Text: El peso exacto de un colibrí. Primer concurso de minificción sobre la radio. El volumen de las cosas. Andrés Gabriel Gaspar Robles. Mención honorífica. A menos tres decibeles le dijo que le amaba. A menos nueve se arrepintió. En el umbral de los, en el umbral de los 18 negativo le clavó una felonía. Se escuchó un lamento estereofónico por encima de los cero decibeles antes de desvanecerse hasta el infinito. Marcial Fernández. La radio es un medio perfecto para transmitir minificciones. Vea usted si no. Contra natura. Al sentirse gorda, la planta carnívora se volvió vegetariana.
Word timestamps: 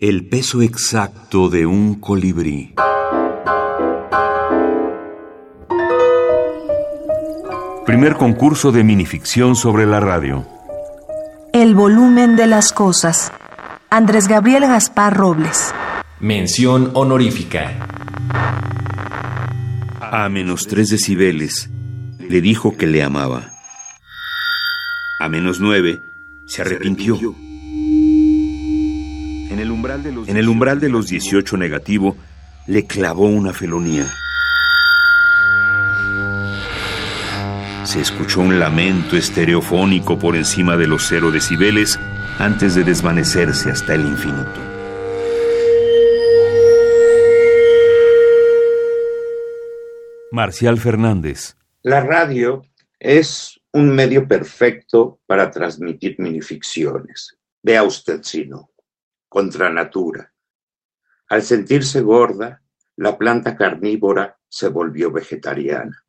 El 0.00 0.28
peso 0.28 0.62
exacto 0.62 1.48
de 1.48 1.66
un 1.66 1.96
colibrí. 1.96 2.72
Primer 7.84 8.14
concurso 8.14 8.70
de 8.70 8.84
minificción 8.84 9.56
sobre 9.56 9.86
la 9.86 9.98
radio. 9.98 10.46
El 11.52 11.74
volumen 11.74 12.36
de 12.36 12.46
las 12.46 12.72
cosas. 12.72 13.32
Andrés 13.90 14.28
Gabriel 14.28 14.68
Gaspar 14.68 15.16
Robles. 15.16 15.74
Mención 16.20 16.92
honorífica. 16.94 17.72
A 20.00 20.28
menos 20.28 20.68
tres 20.68 20.90
decibeles 20.90 21.70
le 22.20 22.40
dijo 22.40 22.76
que 22.76 22.86
le 22.86 23.02
amaba. 23.02 23.50
A 25.18 25.28
menos 25.28 25.58
nueve 25.58 26.00
se 26.46 26.62
arrepintió. 26.62 27.47
En 29.58 29.62
el 29.62 29.72
umbral 29.72 30.04
de 30.04 30.12
los, 30.12 30.28
en 30.28 30.36
el 30.36 30.48
umbral 30.48 30.78
de 30.78 30.88
los 30.88 31.08
18 31.08 31.56
negativo 31.56 32.16
le 32.68 32.86
clavó 32.86 33.26
una 33.26 33.52
felonía. 33.52 34.06
Se 37.82 38.00
escuchó 38.00 38.40
un 38.40 38.60
lamento 38.60 39.16
estereofónico 39.16 40.16
por 40.16 40.36
encima 40.36 40.76
de 40.76 40.86
los 40.86 41.08
cero 41.08 41.32
decibeles 41.32 41.98
antes 42.38 42.76
de 42.76 42.84
desvanecerse 42.84 43.72
hasta 43.72 43.96
el 43.96 44.02
infinito. 44.02 44.60
Marcial 50.30 50.78
Fernández. 50.78 51.56
La 51.82 52.00
radio 52.00 52.62
es 53.00 53.60
un 53.72 53.90
medio 53.90 54.28
perfecto 54.28 55.18
para 55.26 55.50
transmitir 55.50 56.14
minificciones. 56.20 57.36
Vea 57.60 57.82
usted 57.82 58.20
si 58.22 58.44
no. 58.44 58.70
Contra 59.28 59.68
natura. 59.68 60.32
Al 61.28 61.42
sentirse 61.42 62.00
gorda, 62.00 62.62
la 62.96 63.16
planta 63.18 63.54
carnívora 63.54 64.38
se 64.48 64.68
volvió 64.68 65.12
vegetariana. 65.12 66.04